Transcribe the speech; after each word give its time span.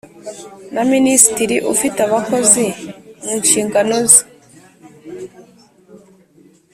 na 0.73 0.81
minisitiri 0.93 1.55
ufite 1.73 1.99
abakozi 2.07 2.65
mu 3.23 3.33
nshingano 3.41 3.97
ze. 4.09 4.23